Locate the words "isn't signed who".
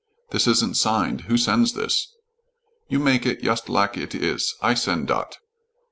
0.47-1.37